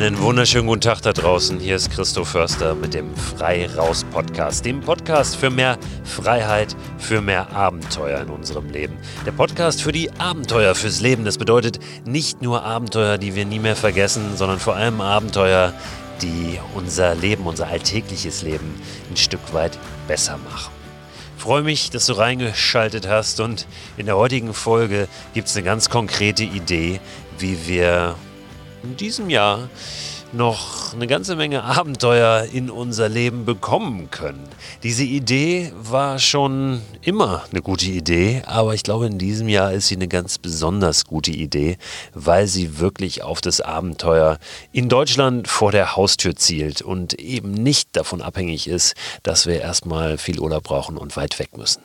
Einen 0.00 0.18
wunderschönen 0.18 0.66
guten 0.66 0.80
Tag 0.80 1.02
da 1.02 1.12
draußen. 1.12 1.60
Hier 1.60 1.76
ist 1.76 1.90
Christoph 1.90 2.30
Förster 2.30 2.74
mit 2.74 2.94
dem 2.94 3.14
Frei 3.14 3.68
Raus 3.76 4.02
Podcast, 4.10 4.64
dem 4.64 4.80
Podcast 4.80 5.36
für 5.36 5.50
mehr 5.50 5.78
Freiheit, 6.04 6.74
für 6.96 7.20
mehr 7.20 7.52
Abenteuer 7.52 8.22
in 8.22 8.30
unserem 8.30 8.70
Leben. 8.70 8.96
Der 9.26 9.32
Podcast 9.32 9.82
für 9.82 9.92
die 9.92 10.10
Abenteuer 10.12 10.74
fürs 10.74 11.02
Leben. 11.02 11.26
Das 11.26 11.36
bedeutet 11.36 11.80
nicht 12.06 12.40
nur 12.40 12.62
Abenteuer, 12.62 13.18
die 13.18 13.34
wir 13.34 13.44
nie 13.44 13.58
mehr 13.58 13.76
vergessen, 13.76 14.38
sondern 14.38 14.58
vor 14.58 14.74
allem 14.74 15.02
Abenteuer, 15.02 15.74
die 16.22 16.58
unser 16.74 17.14
Leben, 17.14 17.46
unser 17.46 17.66
alltägliches 17.66 18.40
Leben 18.40 18.80
ein 19.10 19.18
Stück 19.18 19.52
weit 19.52 19.78
besser 20.08 20.38
machen. 20.50 20.72
Ich 21.36 21.42
freue 21.42 21.62
mich, 21.62 21.90
dass 21.90 22.06
du 22.06 22.14
reingeschaltet 22.14 23.06
hast 23.06 23.38
und 23.40 23.66
in 23.98 24.06
der 24.06 24.16
heutigen 24.16 24.54
Folge 24.54 25.08
gibt 25.34 25.48
es 25.48 25.56
eine 25.56 25.64
ganz 25.66 25.90
konkrete 25.90 26.44
Idee, 26.44 27.00
wie 27.38 27.68
wir 27.68 28.14
in 28.82 28.96
diesem 28.96 29.30
Jahr 29.30 29.68
noch 30.32 30.94
eine 30.94 31.06
ganze 31.06 31.34
Menge 31.34 31.64
Abenteuer 31.64 32.46
in 32.52 32.70
unser 32.70 33.08
Leben 33.08 33.44
bekommen 33.44 34.10
können. 34.10 34.48
Diese 34.82 35.02
Idee 35.02 35.72
war 35.76 36.18
schon 36.18 36.82
immer 37.02 37.44
eine 37.50 37.62
gute 37.62 37.86
Idee, 37.86 38.42
aber 38.46 38.74
ich 38.74 38.82
glaube, 38.82 39.06
in 39.06 39.18
diesem 39.18 39.48
Jahr 39.48 39.72
ist 39.72 39.88
sie 39.88 39.96
eine 39.96 40.08
ganz 40.08 40.38
besonders 40.38 41.04
gute 41.04 41.32
Idee, 41.32 41.78
weil 42.14 42.46
sie 42.46 42.78
wirklich 42.78 43.22
auf 43.22 43.40
das 43.40 43.60
Abenteuer 43.60 44.38
in 44.72 44.88
Deutschland 44.88 45.48
vor 45.48 45.72
der 45.72 45.96
Haustür 45.96 46.36
zielt 46.36 46.80
und 46.80 47.14
eben 47.14 47.52
nicht 47.52 47.96
davon 47.96 48.22
abhängig 48.22 48.68
ist, 48.68 48.94
dass 49.22 49.46
wir 49.46 49.60
erstmal 49.60 50.16
viel 50.16 50.38
Urlaub 50.38 50.62
brauchen 50.64 50.96
und 50.96 51.16
weit 51.16 51.38
weg 51.38 51.56
müssen. 51.56 51.82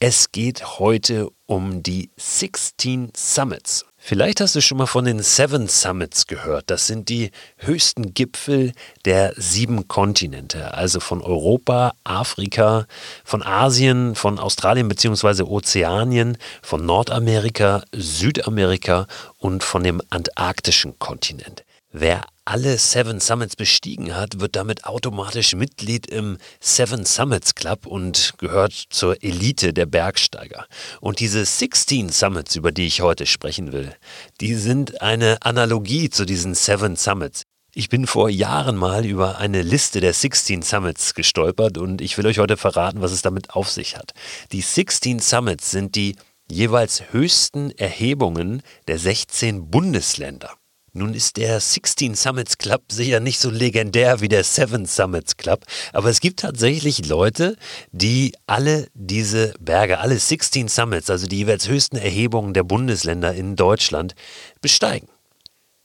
Es 0.00 0.32
geht 0.32 0.78
heute 0.78 1.30
um 1.46 1.82
die 1.82 2.10
16 2.16 3.12
Summits. 3.16 3.86
Vielleicht 4.08 4.40
hast 4.40 4.54
du 4.54 4.60
schon 4.60 4.78
mal 4.78 4.86
von 4.86 5.04
den 5.04 5.20
Seven 5.20 5.66
Summits 5.66 6.28
gehört. 6.28 6.70
Das 6.70 6.86
sind 6.86 7.08
die 7.08 7.32
höchsten 7.56 8.14
Gipfel 8.14 8.70
der 9.04 9.34
sieben 9.36 9.88
Kontinente, 9.88 10.74
also 10.74 11.00
von 11.00 11.20
Europa, 11.20 11.92
Afrika, 12.04 12.86
von 13.24 13.42
Asien, 13.42 14.14
von 14.14 14.38
Australien 14.38 14.86
bzw. 14.86 15.42
Ozeanien, 15.42 16.38
von 16.62 16.86
Nordamerika, 16.86 17.82
Südamerika 17.90 19.08
und 19.38 19.64
von 19.64 19.82
dem 19.82 20.00
antarktischen 20.08 20.96
Kontinent. 21.00 21.65
Wer 21.98 22.26
alle 22.44 22.76
Seven 22.76 23.20
Summits 23.20 23.56
bestiegen 23.56 24.14
hat, 24.14 24.38
wird 24.38 24.54
damit 24.54 24.84
automatisch 24.84 25.54
Mitglied 25.54 26.06
im 26.06 26.36
Seven 26.60 27.06
Summits 27.06 27.54
Club 27.54 27.86
und 27.86 28.34
gehört 28.36 28.74
zur 28.90 29.24
Elite 29.24 29.72
der 29.72 29.86
Bergsteiger. 29.86 30.66
Und 31.00 31.20
diese 31.20 31.42
16 31.42 32.10
Summits, 32.10 32.54
über 32.54 32.70
die 32.70 32.86
ich 32.86 33.00
heute 33.00 33.24
sprechen 33.24 33.72
will, 33.72 33.96
die 34.42 34.56
sind 34.56 35.00
eine 35.00 35.38
Analogie 35.40 36.10
zu 36.10 36.26
diesen 36.26 36.54
Seven 36.54 36.96
Summits. 36.96 37.44
Ich 37.74 37.88
bin 37.88 38.06
vor 38.06 38.28
Jahren 38.28 38.76
mal 38.76 39.06
über 39.06 39.38
eine 39.38 39.62
Liste 39.62 40.02
der 40.02 40.12
16 40.12 40.60
Summits 40.60 41.14
gestolpert 41.14 41.78
und 41.78 42.02
ich 42.02 42.18
will 42.18 42.26
euch 42.26 42.40
heute 42.40 42.58
verraten, 42.58 43.00
was 43.00 43.12
es 43.12 43.22
damit 43.22 43.52
auf 43.52 43.70
sich 43.70 43.96
hat. 43.96 44.12
Die 44.52 44.60
16 44.60 45.20
Summits 45.20 45.70
sind 45.70 45.94
die 45.94 46.16
jeweils 46.46 47.04
höchsten 47.12 47.70
Erhebungen 47.70 48.62
der 48.86 48.98
16 48.98 49.70
Bundesländer. 49.70 50.58
Nun 50.96 51.12
ist 51.12 51.36
der 51.36 51.60
16 51.60 52.14
Summits 52.14 52.56
Club 52.56 52.84
sicher 52.90 53.20
nicht 53.20 53.38
so 53.38 53.50
legendär 53.50 54.22
wie 54.22 54.28
der 54.28 54.42
7 54.42 54.86
Summits 54.86 55.36
Club, 55.36 55.66
aber 55.92 56.08
es 56.08 56.20
gibt 56.20 56.40
tatsächlich 56.40 57.06
Leute, 57.06 57.58
die 57.92 58.32
alle 58.46 58.88
diese 58.94 59.52
Berge, 59.60 59.98
alle 59.98 60.18
16 60.18 60.68
Summits, 60.68 61.10
also 61.10 61.26
die 61.26 61.36
jeweils 61.36 61.68
höchsten 61.68 61.96
Erhebungen 61.96 62.54
der 62.54 62.62
Bundesländer 62.62 63.34
in 63.34 63.56
Deutschland, 63.56 64.14
besteigen. 64.62 65.08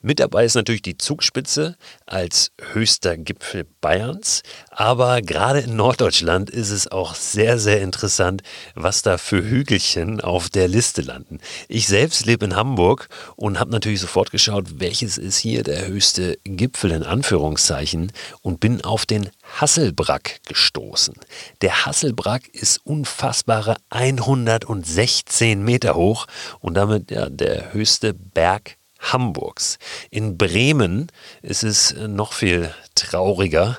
Mit 0.04 0.20
dabei 0.20 0.46
ist 0.46 0.56
natürlich 0.56 0.82
die 0.82 0.98
Zugspitze 0.98 1.76
als 2.08 2.52
höchster 2.74 3.18
Gipfel 3.18 3.68
Bayerns. 3.82 4.42
Aber 4.72 5.22
gerade 5.22 5.60
in 5.60 5.76
Norddeutschland 5.76 6.50
ist 6.50 6.72
es 6.72 6.92
auch 6.92 7.14
sehr, 7.14 7.60
sehr 7.60 7.82
interessant, 7.82 8.42
was 8.74 9.04
da 9.04 9.20
für 9.20 9.44
Hügelchen 9.44 10.20
auf 10.20 10.50
der 10.50 10.68
Liste 10.68 11.04
landen. 11.04 11.40
Ich 11.68 11.88
selbst 11.88 12.26
lebe 12.26 12.46
in 12.46 12.56
Hamburg 12.56 13.10
und 13.36 13.60
habe 13.60 13.70
natürlich 13.70 14.00
sofort 14.00 14.32
geschaut, 14.32 14.80
welches 14.80 15.20
ist 15.20 15.38
hier 15.38 15.62
der 15.62 15.88
höchste 15.88 16.40
Gipfel 16.46 16.92
in 16.92 17.04
Anführungszeichen 17.04 18.12
und 18.42 18.60
bin 18.60 18.84
auf 18.84 19.06
den 19.06 19.30
Hasselbrack 19.60 20.42
gestoßen. 20.48 21.14
Der 21.62 21.86
Hasselbrack 21.86 22.48
ist 22.48 22.80
unfassbare 22.84 23.76
116 23.92 25.64
Meter 25.64 25.94
hoch 25.94 26.26
und 26.60 26.74
damit 26.74 27.12
ja, 27.12 27.30
der 27.30 27.74
höchste 27.74 28.16
Berg 28.16 28.78
Hamburgs. 29.02 29.78
In 30.10 30.38
Bremen 30.38 31.08
ist 31.42 31.64
es 31.64 31.96
noch 32.08 32.34
viel 32.34 32.74
trauriger. 32.96 33.78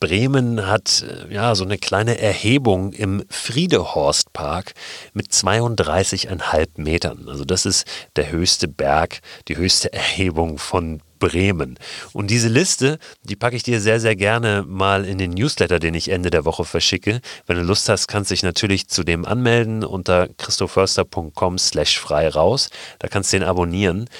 Bremen 0.00 0.66
hat 0.66 1.02
äh, 1.02 1.32
ja 1.32 1.54
so 1.54 1.64
eine 1.64 1.78
kleine 1.78 2.18
Erhebung 2.18 2.92
im 2.92 3.24
Friedehorstpark 3.30 4.74
mit 5.14 5.28
32,5 5.28 6.68
Metern. 6.76 7.26
Also 7.26 7.46
das 7.46 7.64
ist 7.64 7.86
der 8.16 8.30
höchste 8.30 8.68
Berg, 8.68 9.20
die 9.48 9.56
höchste 9.56 9.92
Erhebung 9.94 10.58
von 10.58 11.00
Bremen. 11.18 11.78
Und 12.12 12.26
diese 12.30 12.48
Liste, 12.48 12.98
die 13.22 13.34
packe 13.34 13.56
ich 13.56 13.62
dir 13.62 13.80
sehr, 13.80 13.98
sehr 13.98 14.14
gerne 14.14 14.62
mal 14.66 15.06
in 15.06 15.16
den 15.16 15.30
Newsletter, 15.30 15.78
den 15.78 15.94
ich 15.94 16.10
Ende 16.10 16.28
der 16.28 16.44
Woche 16.44 16.66
verschicke. 16.66 17.22
Wenn 17.46 17.56
du 17.56 17.62
Lust 17.62 17.88
hast, 17.88 18.06
kannst 18.06 18.30
du 18.30 18.34
dich 18.34 18.42
natürlich 18.42 18.88
zu 18.88 19.04
dem 19.04 19.24
anmelden 19.24 19.84
unter 19.84 20.28
christoförster.com 20.36 21.56
slash 21.56 21.98
frei 21.98 22.28
raus. 22.28 22.68
Da 22.98 23.08
kannst 23.08 23.32
du 23.32 23.38
den 23.38 23.48
abonnieren. 23.48 24.10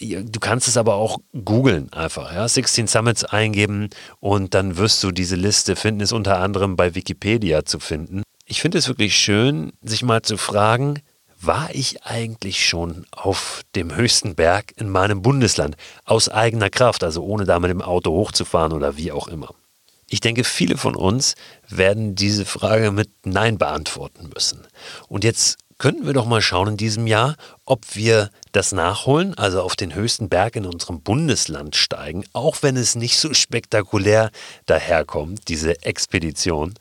Du 0.00 0.40
kannst 0.40 0.68
es 0.68 0.76
aber 0.76 0.94
auch 0.94 1.18
googeln 1.44 1.92
einfach, 1.92 2.32
ja, 2.32 2.46
16 2.46 2.86
Summits 2.86 3.24
eingeben 3.24 3.88
und 4.20 4.54
dann 4.54 4.76
wirst 4.76 5.02
du 5.02 5.12
diese 5.12 5.36
Liste 5.36 5.76
finden, 5.76 6.00
ist 6.00 6.12
unter 6.12 6.38
anderem 6.40 6.76
bei 6.76 6.94
Wikipedia 6.94 7.64
zu 7.64 7.80
finden. 7.80 8.22
Ich 8.44 8.60
finde 8.60 8.78
es 8.78 8.88
wirklich 8.88 9.16
schön, 9.16 9.72
sich 9.82 10.02
mal 10.02 10.22
zu 10.22 10.36
fragen, 10.36 11.00
war 11.40 11.68
ich 11.72 12.02
eigentlich 12.04 12.66
schon 12.66 13.06
auf 13.12 13.62
dem 13.74 13.94
höchsten 13.94 14.34
Berg 14.34 14.72
in 14.76 14.88
meinem 14.88 15.22
Bundesland 15.22 15.76
aus 16.04 16.28
eigener 16.28 16.68
Kraft, 16.68 17.04
also 17.04 17.22
ohne 17.22 17.44
da 17.44 17.60
mit 17.60 17.70
dem 17.70 17.82
Auto 17.82 18.10
hochzufahren 18.10 18.72
oder 18.72 18.96
wie 18.96 19.12
auch 19.12 19.28
immer? 19.28 19.54
Ich 20.10 20.20
denke, 20.20 20.44
viele 20.44 20.76
von 20.76 20.96
uns 20.96 21.34
werden 21.68 22.14
diese 22.14 22.44
Frage 22.44 22.90
mit 22.90 23.10
Nein 23.24 23.58
beantworten 23.58 24.30
müssen. 24.34 24.66
Und 25.06 25.22
jetzt 25.22 25.58
könnten 25.78 26.06
wir 26.06 26.12
doch 26.12 26.26
mal 26.26 26.42
schauen 26.42 26.68
in 26.68 26.76
diesem 26.76 27.06
Jahr, 27.06 27.36
ob 27.64 27.94
wir 27.94 28.30
das 28.52 28.72
nachholen, 28.72 29.34
also 29.38 29.62
auf 29.62 29.76
den 29.76 29.94
höchsten 29.94 30.28
Berg 30.28 30.56
in 30.56 30.66
unserem 30.66 31.00
Bundesland 31.00 31.76
steigen, 31.76 32.24
auch 32.32 32.58
wenn 32.62 32.76
es 32.76 32.96
nicht 32.96 33.18
so 33.18 33.32
spektakulär 33.32 34.30
daherkommt, 34.66 35.48
diese 35.48 35.82
Expedition. 35.84 36.74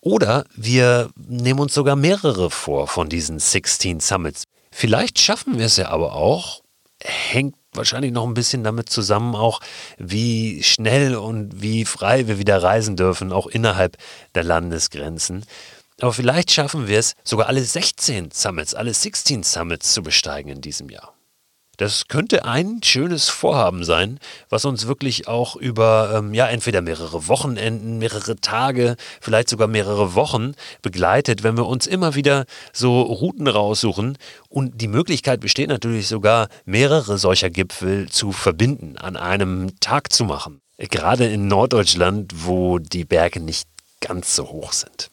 Oder 0.00 0.44
wir 0.54 1.10
nehmen 1.16 1.60
uns 1.60 1.74
sogar 1.74 1.96
mehrere 1.96 2.50
vor 2.50 2.86
von 2.86 3.08
diesen 3.08 3.40
16 3.40 4.00
Summits. 4.00 4.44
Vielleicht 4.70 5.18
schaffen 5.18 5.58
wir 5.58 5.66
es 5.66 5.76
ja 5.76 5.88
aber 5.88 6.14
auch, 6.14 6.62
hängt 7.02 7.56
wahrscheinlich 7.72 8.12
noch 8.12 8.26
ein 8.26 8.34
bisschen 8.34 8.64
damit 8.64 8.88
zusammen, 8.88 9.34
auch 9.34 9.60
wie 9.98 10.62
schnell 10.62 11.16
und 11.16 11.60
wie 11.60 11.84
frei 11.84 12.26
wir 12.26 12.38
wieder 12.38 12.62
reisen 12.62 12.96
dürfen, 12.96 13.32
auch 13.32 13.46
innerhalb 13.46 13.96
der 14.34 14.44
Landesgrenzen. 14.44 15.44
Aber 16.00 16.12
vielleicht 16.12 16.50
schaffen 16.50 16.88
wir 16.88 16.98
es, 16.98 17.14
sogar 17.24 17.46
alle 17.46 17.62
16 17.62 18.30
Summits, 18.30 18.74
alle 18.74 18.92
16 18.92 19.42
Summits 19.42 19.92
zu 19.94 20.02
besteigen 20.02 20.50
in 20.50 20.60
diesem 20.60 20.90
Jahr. 20.90 21.16
Das 21.76 22.08
könnte 22.08 22.46
ein 22.46 22.80
schönes 22.82 23.28
Vorhaben 23.28 23.84
sein, 23.84 24.18
was 24.48 24.64
uns 24.64 24.86
wirklich 24.86 25.28
auch 25.28 25.56
über 25.56 26.14
ähm, 26.14 26.32
ja 26.32 26.46
entweder 26.46 26.80
mehrere 26.80 27.28
Wochenenden, 27.28 27.98
mehrere 27.98 28.36
Tage, 28.36 28.96
vielleicht 29.20 29.50
sogar 29.50 29.68
mehrere 29.68 30.14
Wochen 30.14 30.54
begleitet, 30.80 31.42
wenn 31.42 31.56
wir 31.58 31.66
uns 31.66 31.86
immer 31.86 32.14
wieder 32.14 32.46
so 32.72 33.02
Routen 33.02 33.46
raussuchen. 33.46 34.16
Und 34.48 34.80
die 34.80 34.88
Möglichkeit 34.88 35.40
besteht 35.40 35.68
natürlich 35.68 36.08
sogar, 36.08 36.48
mehrere 36.64 37.18
solcher 37.18 37.50
Gipfel 37.50 38.08
zu 38.08 38.32
verbinden, 38.32 38.96
an 38.96 39.16
einem 39.16 39.78
Tag 39.80 40.12
zu 40.12 40.24
machen. 40.24 40.60
Gerade 40.78 41.26
in 41.26 41.46
Norddeutschland, 41.46 42.32
wo 42.46 42.78
die 42.78 43.04
Berge 43.04 43.40
nicht 43.40 43.68
ganz 44.00 44.34
so 44.34 44.48
hoch 44.48 44.72
sind. 44.72 45.10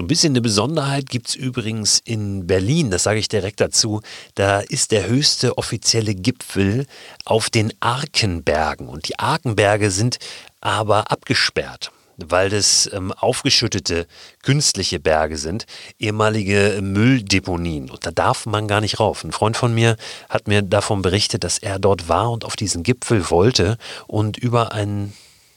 So 0.00 0.04
ein 0.04 0.08
bisschen 0.08 0.32
eine 0.32 0.40
Besonderheit 0.40 1.10
gibt 1.10 1.28
es 1.28 1.34
übrigens 1.34 2.00
in 2.02 2.46
Berlin, 2.46 2.90
das 2.90 3.02
sage 3.02 3.18
ich 3.18 3.28
direkt 3.28 3.60
dazu. 3.60 4.00
Da 4.34 4.60
ist 4.60 4.92
der 4.92 5.06
höchste 5.06 5.58
offizielle 5.58 6.14
Gipfel 6.14 6.86
auf 7.26 7.50
den 7.50 7.70
Arkenbergen. 7.80 8.88
Und 8.88 9.08
die 9.08 9.18
Arkenberge 9.18 9.90
sind 9.90 10.16
aber 10.62 11.12
abgesperrt 11.12 11.92
weil 12.16 12.50
das 12.50 12.90
ähm, 12.92 13.12
aufgeschüttete 13.12 14.06
künstliche 14.42 15.00
Berge 15.00 15.38
sind, 15.38 15.64
ehemalige 15.98 16.80
Mülldeponien. 16.82 17.90
Und 17.90 18.04
da 18.04 18.10
darf 18.10 18.44
man 18.44 18.68
gar 18.68 18.82
nicht 18.82 19.00
rauf. 19.00 19.24
Ein 19.24 19.32
Freund 19.32 19.56
von 19.56 19.74
mir 19.74 19.96
hat 20.28 20.46
mir 20.46 20.60
davon 20.60 21.00
berichtet, 21.00 21.44
dass 21.44 21.56
er 21.56 21.78
dort 21.78 22.10
war 22.10 22.30
und 22.30 22.44
auf 22.44 22.56
diesen 22.56 22.82
Gipfel 22.82 23.30
wollte 23.30 23.78
und 24.06 24.36
über 24.36 24.72
einen 24.72 25.14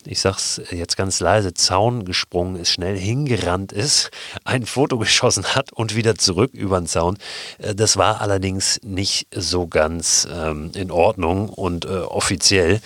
ich 0.07 0.19
sag's 0.21 0.61
jetzt 0.71 0.97
ganz 0.97 1.19
leise, 1.19 1.53
Zaun 1.53 2.05
gesprungen 2.05 2.55
ist, 2.55 2.71
schnell 2.71 2.97
hingerannt 2.97 3.71
ist, 3.71 4.11
ein 4.43 4.65
Foto 4.65 4.97
geschossen 4.99 5.43
hat 5.55 5.71
und 5.73 5.95
wieder 5.95 6.15
zurück 6.15 6.53
über 6.53 6.79
den 6.79 6.87
Zaun. 6.87 7.17
Äh, 7.59 7.75
das 7.75 7.97
war 7.97 8.21
allerdings 8.21 8.79
nicht 8.83 9.27
so 9.33 9.67
ganz 9.67 10.27
ähm, 10.31 10.71
in 10.75 10.91
Ordnung 10.91 11.49
und 11.49 11.85
äh, 11.85 11.89
offiziell. 11.89 12.81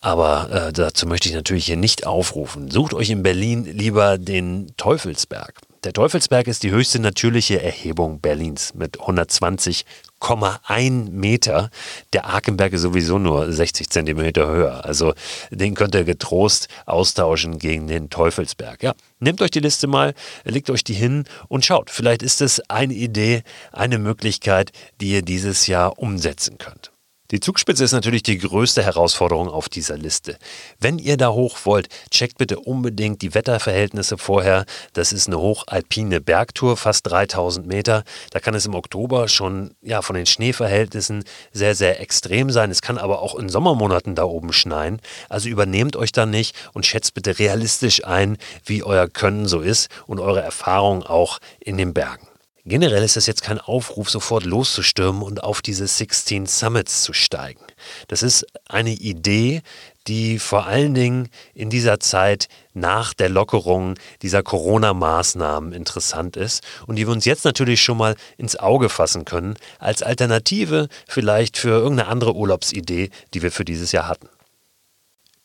Aber 0.00 0.50
äh, 0.50 0.72
dazu 0.72 1.06
möchte 1.06 1.28
ich 1.28 1.34
natürlich 1.34 1.66
hier 1.66 1.76
nicht 1.76 2.06
aufrufen. 2.06 2.70
Sucht 2.70 2.92
euch 2.92 3.10
in 3.10 3.22
Berlin 3.22 3.64
lieber 3.64 4.18
den 4.18 4.72
Teufelsberg. 4.76 5.60
Der 5.84 5.92
Teufelsberg 5.92 6.46
ist 6.46 6.62
die 6.62 6.70
höchste 6.70 7.00
natürliche 7.00 7.60
Erhebung 7.60 8.20
Berlins 8.20 8.72
mit 8.72 9.00
120,1 9.00 11.10
Meter. 11.10 11.70
Der 12.12 12.26
Arkenberg 12.26 12.72
ist 12.72 12.82
sowieso 12.82 13.18
nur 13.18 13.52
60 13.52 13.90
Zentimeter 13.90 14.46
höher. 14.46 14.84
Also 14.84 15.12
den 15.50 15.74
könnt 15.74 15.96
ihr 15.96 16.04
getrost 16.04 16.68
austauschen 16.86 17.58
gegen 17.58 17.88
den 17.88 18.10
Teufelsberg. 18.10 18.80
Ja, 18.84 18.94
nehmt 19.18 19.42
euch 19.42 19.50
die 19.50 19.58
Liste 19.58 19.88
mal, 19.88 20.14
legt 20.44 20.70
euch 20.70 20.84
die 20.84 20.94
hin 20.94 21.24
und 21.48 21.64
schaut. 21.64 21.90
Vielleicht 21.90 22.22
ist 22.22 22.42
es 22.42 22.60
eine 22.70 22.94
Idee, 22.94 23.42
eine 23.72 23.98
Möglichkeit, 23.98 24.70
die 25.00 25.10
ihr 25.10 25.22
dieses 25.22 25.66
Jahr 25.66 25.98
umsetzen 25.98 26.58
könnt. 26.58 26.91
Die 27.32 27.40
Zugspitze 27.40 27.82
ist 27.82 27.92
natürlich 27.92 28.22
die 28.22 28.36
größte 28.36 28.82
Herausforderung 28.82 29.48
auf 29.48 29.70
dieser 29.70 29.96
Liste. 29.96 30.36
Wenn 30.78 30.98
ihr 30.98 31.16
da 31.16 31.30
hoch 31.30 31.60
wollt, 31.64 31.88
checkt 32.10 32.36
bitte 32.36 32.60
unbedingt 32.60 33.22
die 33.22 33.34
Wetterverhältnisse 33.34 34.18
vorher. 34.18 34.66
Das 34.92 35.14
ist 35.14 35.28
eine 35.28 35.38
hochalpine 35.38 36.20
Bergtour, 36.20 36.76
fast 36.76 37.06
3000 37.10 37.66
Meter. 37.66 38.04
Da 38.32 38.38
kann 38.38 38.54
es 38.54 38.66
im 38.66 38.74
Oktober 38.74 39.28
schon 39.28 39.74
ja, 39.80 40.02
von 40.02 40.14
den 40.14 40.26
Schneeverhältnissen 40.26 41.24
sehr, 41.54 41.74
sehr 41.74 42.00
extrem 42.00 42.50
sein. 42.50 42.70
Es 42.70 42.82
kann 42.82 42.98
aber 42.98 43.22
auch 43.22 43.34
in 43.36 43.48
Sommermonaten 43.48 44.14
da 44.14 44.24
oben 44.24 44.52
schneien. 44.52 45.00
Also 45.30 45.48
übernehmt 45.48 45.96
euch 45.96 46.12
da 46.12 46.26
nicht 46.26 46.54
und 46.74 46.84
schätzt 46.84 47.14
bitte 47.14 47.38
realistisch 47.38 48.04
ein, 48.04 48.36
wie 48.66 48.82
euer 48.82 49.08
Können 49.08 49.48
so 49.48 49.60
ist 49.60 49.88
und 50.06 50.20
eure 50.20 50.42
Erfahrung 50.42 51.02
auch 51.02 51.38
in 51.60 51.78
den 51.78 51.94
Bergen. 51.94 52.28
Generell 52.64 53.02
ist 53.02 53.16
es 53.16 53.26
jetzt 53.26 53.42
kein 53.42 53.58
Aufruf, 53.58 54.08
sofort 54.08 54.44
loszustürmen 54.44 55.22
und 55.22 55.42
auf 55.42 55.62
diese 55.62 55.84
16 55.88 56.46
Summits 56.46 57.02
zu 57.02 57.12
steigen. 57.12 57.64
Das 58.06 58.22
ist 58.22 58.46
eine 58.68 58.92
Idee, 58.92 59.62
die 60.06 60.38
vor 60.38 60.66
allen 60.66 60.94
Dingen 60.94 61.28
in 61.54 61.70
dieser 61.70 61.98
Zeit 61.98 62.46
nach 62.72 63.14
der 63.14 63.30
Lockerung 63.30 63.94
dieser 64.22 64.44
Corona-Maßnahmen 64.44 65.72
interessant 65.72 66.36
ist 66.36 66.62
und 66.86 66.94
die 66.96 67.06
wir 67.08 67.12
uns 67.12 67.24
jetzt 67.24 67.44
natürlich 67.44 67.82
schon 67.82 67.98
mal 67.98 68.14
ins 68.38 68.54
Auge 68.54 68.88
fassen 68.88 69.24
können, 69.24 69.56
als 69.80 70.04
Alternative 70.04 70.88
vielleicht 71.08 71.58
für 71.58 71.70
irgendeine 71.70 72.08
andere 72.08 72.36
Urlaubsidee, 72.36 73.10
die 73.34 73.42
wir 73.42 73.50
für 73.50 73.64
dieses 73.64 73.90
Jahr 73.90 74.06
hatten. 74.06 74.28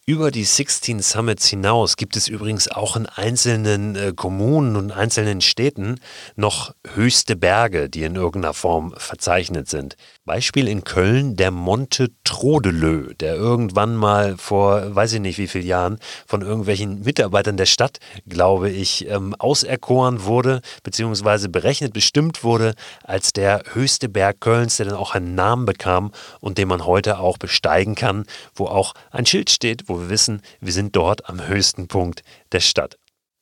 Über 0.09 0.31
die 0.31 0.45
16 0.45 1.01
Summits 1.01 1.47
hinaus 1.47 1.97
gibt 1.97 2.15
es 2.15 2.29
übrigens 2.29 2.69
auch 2.69 2.95
in 2.95 3.07
einzelnen 3.07 3.97
äh, 3.97 4.13
Kommunen 4.15 4.77
und 4.77 4.89
einzelnen 4.89 5.41
Städten 5.41 5.99
noch 6.37 6.73
höchste 6.93 7.35
Berge, 7.35 7.89
die 7.89 8.03
in 8.03 8.15
irgendeiner 8.15 8.53
Form 8.53 8.93
verzeichnet 8.95 9.67
sind. 9.67 9.97
Beispiel 10.27 10.67
in 10.67 10.83
Köln 10.83 11.37
der 11.37 11.51
Monte 11.51 12.09
Trodelö, 12.25 13.13
der 13.15 13.35
irgendwann 13.35 13.95
mal 13.95 14.35
vor, 14.37 14.93
weiß 14.93 15.13
ich 15.13 15.21
nicht 15.21 15.37
wie 15.37 15.47
vielen 15.47 15.65
Jahren, 15.65 15.99
von 16.27 16.41
irgendwelchen 16.41 17.01
Mitarbeitern 17.01 17.55
der 17.55 17.65
Stadt, 17.65 17.99
glaube 18.27 18.69
ich, 18.69 19.07
ähm, 19.07 19.33
auserkoren 19.39 20.25
wurde, 20.25 20.61
beziehungsweise 20.83 21.47
berechnet, 21.47 21.93
bestimmt 21.93 22.43
wurde 22.43 22.75
als 23.05 23.31
der 23.31 23.63
höchste 23.71 24.09
Berg 24.09 24.41
Kölns, 24.41 24.75
der 24.75 24.87
dann 24.87 24.97
auch 24.97 25.15
einen 25.15 25.33
Namen 25.33 25.65
bekam 25.65 26.11
und 26.41 26.57
den 26.57 26.67
man 26.67 26.85
heute 26.85 27.19
auch 27.19 27.37
besteigen 27.37 27.95
kann, 27.95 28.25
wo 28.53 28.65
auch 28.65 28.93
ein 29.11 29.25
Schild 29.25 29.49
steht, 29.49 29.87
wo 29.87 29.97
wir 29.97 30.09
wissen, 30.09 30.41
wir 30.59 30.73
sind 30.73 30.93
dort 30.97 31.29
am 31.29 31.47
höchsten 31.47 31.87
Punkt 31.87 32.21
der 32.51 32.59
Stadt. 32.59 32.97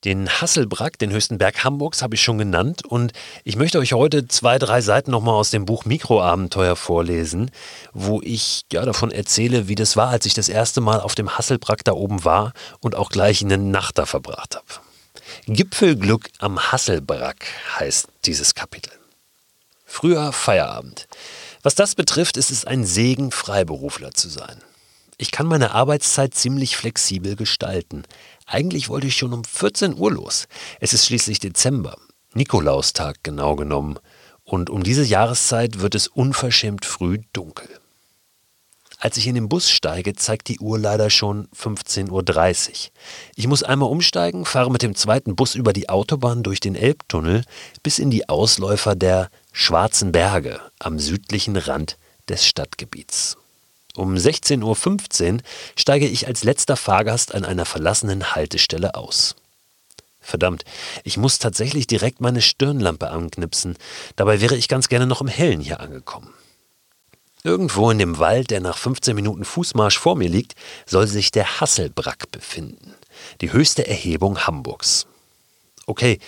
Den 0.05 0.29
Hasselbrack, 0.29 0.99
den 0.99 1.11
höchsten 1.11 1.39
Berg 1.39 1.63
Hamburgs, 1.63 2.03
habe 2.03 2.13
ich 2.13 2.21
schon 2.21 2.37
genannt 2.37 2.85
und 2.85 3.11
ich 3.43 3.55
möchte 3.55 3.79
euch 3.79 3.93
heute 3.93 4.27
zwei, 4.27 4.59
drei 4.59 4.81
Seiten 4.81 5.09
nochmal 5.09 5.33
aus 5.33 5.49
dem 5.49 5.65
Buch 5.65 5.85
Mikroabenteuer 5.85 6.75
vorlesen, 6.75 7.49
wo 7.91 8.21
ich 8.21 8.65
ja 8.71 8.85
davon 8.85 9.09
erzähle, 9.09 9.67
wie 9.67 9.73
das 9.73 9.97
war, 9.97 10.09
als 10.09 10.27
ich 10.27 10.35
das 10.35 10.47
erste 10.47 10.79
Mal 10.79 10.99
auf 10.99 11.15
dem 11.15 11.35
Hasselbrack 11.35 11.83
da 11.83 11.93
oben 11.93 12.23
war 12.23 12.53
und 12.81 12.93
auch 12.93 13.09
gleich 13.09 13.41
eine 13.41 13.57
Nacht 13.57 13.97
da 13.97 14.05
verbracht 14.05 14.55
habe. 14.55 14.67
Gipfelglück 15.47 16.29
am 16.37 16.71
Hasselbrack 16.71 17.47
heißt 17.79 18.07
dieses 18.25 18.53
Kapitel. 18.53 18.93
Früher 19.85 20.31
Feierabend. 20.31 21.07
Was 21.63 21.73
das 21.73 21.95
betrifft, 21.95 22.37
ist 22.37 22.51
es 22.51 22.63
ein 22.63 22.85
Segen, 22.85 23.31
Freiberufler 23.31 24.11
zu 24.11 24.29
sein. 24.29 24.61
Ich 25.17 25.31
kann 25.31 25.47
meine 25.47 25.71
Arbeitszeit 25.71 26.33
ziemlich 26.33 26.75
flexibel 26.75 27.37
gestalten. 27.37 28.03
Eigentlich 28.45 28.89
wollte 28.89 29.07
ich 29.07 29.17
schon 29.17 29.33
um 29.33 29.43
14 29.43 29.97
Uhr 29.97 30.11
los. 30.11 30.47
Es 30.79 30.93
ist 30.93 31.05
schließlich 31.05 31.39
Dezember, 31.39 31.97
Nikolaustag 32.33 33.17
genau 33.23 33.55
genommen, 33.55 33.99
und 34.43 34.69
um 34.69 34.83
diese 34.83 35.03
Jahreszeit 35.03 35.79
wird 35.79 35.95
es 35.95 36.07
unverschämt 36.07 36.85
früh 36.85 37.19
dunkel. 37.33 37.67
Als 38.99 39.17
ich 39.17 39.27
in 39.27 39.35
den 39.35 39.49
Bus 39.49 39.69
steige, 39.69 40.15
zeigt 40.15 40.47
die 40.47 40.59
Uhr 40.59 40.79
leider 40.79 41.09
schon 41.09 41.47
15.30 41.49 42.09
Uhr. 42.11 42.91
Ich 43.35 43.47
muss 43.47 43.63
einmal 43.63 43.89
umsteigen, 43.89 44.45
fahre 44.45 44.71
mit 44.71 44.81
dem 44.81 44.95
zweiten 44.95 45.35
Bus 45.35 45.55
über 45.55 45.73
die 45.73 45.89
Autobahn 45.89 46.43
durch 46.43 46.59
den 46.59 46.75
Elbtunnel 46.75 47.43
bis 47.83 47.99
in 47.99 48.09
die 48.09 48.29
Ausläufer 48.29 48.95
der 48.95 49.29
Schwarzen 49.51 50.11
Berge 50.11 50.59
am 50.79 50.99
südlichen 50.99 51.57
Rand 51.57 51.97
des 52.29 52.45
Stadtgebiets. 52.45 53.37
Um 53.95 54.15
16.15 54.15 55.33
Uhr 55.33 55.39
steige 55.77 56.07
ich 56.07 56.27
als 56.27 56.43
letzter 56.43 56.75
Fahrgast 56.75 57.33
an 57.33 57.45
einer 57.45 57.65
verlassenen 57.65 58.35
Haltestelle 58.35 58.95
aus. 58.95 59.35
Verdammt, 60.19 60.65
ich 61.03 61.17
muss 61.17 61.39
tatsächlich 61.39 61.87
direkt 61.87 62.19
meine 62.19 62.41
Stirnlampe 62.41 63.09
anknipsen, 63.09 63.77
dabei 64.15 64.41
wäre 64.41 64.55
ich 64.55 64.67
ganz 64.67 64.89
gerne 64.89 65.05
noch 65.05 65.21
im 65.21 65.27
Hellen 65.27 65.61
hier 65.61 65.79
angekommen. 65.79 66.33
Irgendwo 67.43 67.91
in 67.91 67.99
dem 67.99 68.17
Wald, 68.17 68.49
der 68.49 68.59
nach 68.59 68.75
15 68.75 69.15
Minuten 69.15 69.45
Fußmarsch 69.45 69.99
vor 69.99 70.15
mir 70.15 70.27
liegt, 70.27 70.55
soll 70.87 71.05
sich 71.05 71.29
der 71.29 71.61
Hasselbrack 71.61 72.31
befinden, 72.31 72.95
die 73.39 73.53
höchste 73.53 73.87
Erhebung 73.87 74.47
Hamburgs. 74.47 75.05
Okay, 75.87 76.19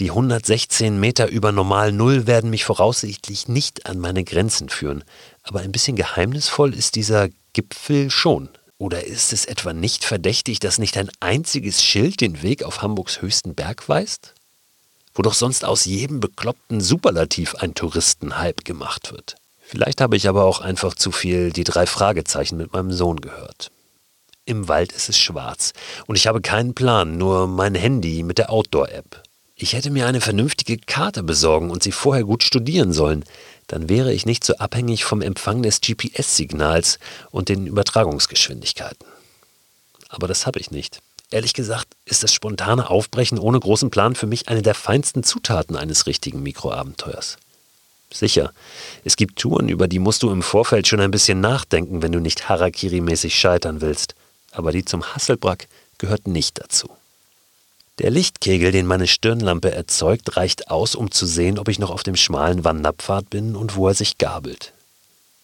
die 0.00 0.10
116 0.10 0.98
Meter 0.98 1.28
über 1.28 1.52
Normal 1.52 1.92
Null 1.92 2.26
werden 2.26 2.50
mich 2.50 2.64
voraussichtlich 2.64 3.46
nicht 3.46 3.86
an 3.86 4.00
meine 4.00 4.24
Grenzen 4.24 4.68
führen, 4.68 5.04
aber 5.44 5.60
ein 5.60 5.70
bisschen 5.70 5.94
geheimnisvoll 5.94 6.74
ist 6.74 6.96
dieser 6.96 7.28
Gipfel 7.52 8.10
schon. 8.10 8.48
Oder 8.76 9.04
ist 9.04 9.32
es 9.32 9.44
etwa 9.44 9.72
nicht 9.72 10.04
verdächtig, 10.04 10.58
dass 10.58 10.78
nicht 10.78 10.96
ein 10.98 11.10
einziges 11.20 11.82
Schild 11.82 12.20
den 12.20 12.42
Weg 12.42 12.64
auf 12.64 12.82
Hamburgs 12.82 13.22
höchsten 13.22 13.54
Berg 13.54 13.88
weist? 13.88 14.34
Wo 15.14 15.22
doch 15.22 15.34
sonst 15.34 15.64
aus 15.64 15.84
jedem 15.84 16.18
bekloppten 16.18 16.80
Superlativ 16.80 17.54
ein 17.54 17.74
Touristenhype 17.74 18.64
gemacht 18.64 19.12
wird. 19.12 19.36
Vielleicht 19.60 20.00
habe 20.00 20.16
ich 20.16 20.28
aber 20.28 20.44
auch 20.44 20.60
einfach 20.60 20.94
zu 20.94 21.12
viel 21.12 21.52
die 21.52 21.64
drei 21.64 21.86
Fragezeichen 21.86 22.56
mit 22.56 22.72
meinem 22.72 22.92
Sohn 22.92 23.20
gehört. 23.20 23.70
Im 24.46 24.68
Wald 24.68 24.92
ist 24.92 25.08
es 25.08 25.18
schwarz 25.18 25.72
und 26.06 26.16
ich 26.16 26.26
habe 26.26 26.42
keinen 26.42 26.74
Plan, 26.74 27.16
nur 27.16 27.46
mein 27.46 27.74
Handy 27.74 28.22
mit 28.22 28.36
der 28.36 28.50
Outdoor-App. 28.50 29.22
Ich 29.56 29.72
hätte 29.72 29.90
mir 29.90 30.06
eine 30.06 30.20
vernünftige 30.20 30.76
Karte 30.76 31.22
besorgen 31.22 31.70
und 31.70 31.82
sie 31.82 31.92
vorher 31.92 32.24
gut 32.24 32.42
studieren 32.42 32.92
sollen. 32.92 33.24
Dann 33.68 33.88
wäre 33.88 34.12
ich 34.12 34.26
nicht 34.26 34.44
so 34.44 34.56
abhängig 34.56 35.04
vom 35.04 35.22
Empfang 35.22 35.62
des 35.62 35.80
GPS-Signals 35.80 36.98
und 37.30 37.48
den 37.48 37.66
Übertragungsgeschwindigkeiten. 37.66 39.06
Aber 40.10 40.28
das 40.28 40.46
habe 40.46 40.58
ich 40.58 40.70
nicht. 40.70 41.00
Ehrlich 41.30 41.54
gesagt 41.54 41.88
ist 42.04 42.22
das 42.22 42.34
spontane 42.34 42.90
Aufbrechen 42.90 43.38
ohne 43.38 43.58
großen 43.58 43.88
Plan 43.88 44.14
für 44.14 44.26
mich 44.26 44.48
eine 44.48 44.60
der 44.60 44.74
feinsten 44.74 45.22
Zutaten 45.22 45.74
eines 45.74 46.06
richtigen 46.06 46.42
Mikroabenteuers. 46.42 47.38
Sicher, 48.12 48.52
es 49.04 49.16
gibt 49.16 49.38
Touren, 49.38 49.70
über 49.70 49.88
die 49.88 49.98
musst 49.98 50.22
du 50.22 50.30
im 50.30 50.42
Vorfeld 50.42 50.86
schon 50.86 51.00
ein 51.00 51.10
bisschen 51.10 51.40
nachdenken, 51.40 52.02
wenn 52.02 52.12
du 52.12 52.20
nicht 52.20 52.50
Harakiri-mäßig 52.50 53.34
scheitern 53.34 53.80
willst 53.80 54.14
aber 54.56 54.72
die 54.72 54.84
zum 54.84 55.02
Hasselbrack 55.14 55.68
gehört 55.98 56.26
nicht 56.26 56.60
dazu. 56.60 56.88
Der 58.00 58.10
Lichtkegel, 58.10 58.72
den 58.72 58.86
meine 58.86 59.06
Stirnlampe 59.06 59.70
erzeugt, 59.70 60.36
reicht 60.36 60.68
aus, 60.68 60.96
um 60.96 61.12
zu 61.12 61.26
sehen, 61.26 61.58
ob 61.58 61.68
ich 61.68 61.78
noch 61.78 61.90
auf 61.90 62.02
dem 62.02 62.16
schmalen 62.16 62.64
Wanderpfad 62.64 63.30
bin 63.30 63.54
und 63.54 63.76
wo 63.76 63.86
er 63.86 63.94
sich 63.94 64.18
gabelt. 64.18 64.72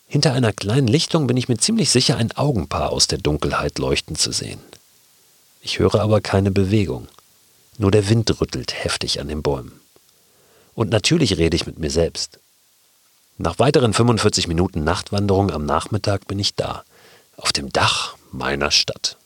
Hinter 0.08 0.32
einer 0.32 0.52
kleinen 0.52 0.88
Lichtung 0.88 1.28
bin 1.28 1.36
ich 1.36 1.48
mir 1.48 1.58
ziemlich 1.58 1.90
sicher, 1.90 2.16
ein 2.16 2.32
Augenpaar 2.32 2.90
aus 2.90 3.06
der 3.06 3.18
Dunkelheit 3.18 3.78
leuchten 3.78 4.16
zu 4.16 4.32
sehen. 4.32 4.58
Ich 5.62 5.78
höre 5.78 6.00
aber 6.00 6.20
keine 6.20 6.50
Bewegung. 6.50 7.06
Nur 7.78 7.92
der 7.92 8.08
Wind 8.08 8.40
rüttelt 8.40 8.84
heftig 8.84 9.20
an 9.20 9.28
den 9.28 9.42
Bäumen. 9.42 9.80
Und 10.74 10.90
natürlich 10.90 11.38
rede 11.38 11.54
ich 11.54 11.66
mit 11.66 11.78
mir 11.78 11.90
selbst. 11.90 12.40
Nach 13.38 13.60
weiteren 13.60 13.94
45 13.94 14.48
Minuten 14.48 14.82
Nachtwanderung 14.82 15.52
am 15.52 15.64
Nachmittag 15.64 16.26
bin 16.26 16.40
ich 16.40 16.56
da, 16.56 16.82
auf 17.36 17.52
dem 17.52 17.72
Dach 17.72 18.16
meiner 18.32 18.70
Stadt. 18.70 19.16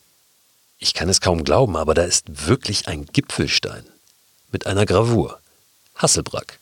Ich 0.79 0.95
kann 0.95 1.09
es 1.09 1.21
kaum 1.21 1.45
glauben, 1.45 1.77
aber 1.77 1.95
da 1.95 2.03
ist 2.03 2.47
wirklich 2.47 2.89
ein 2.89 3.07
Gipfelstein 3.07 3.85
mit 4.51 4.67
einer 4.67 4.87
Gravur. 4.87 5.41
Hasselbrack, 5.95 6.59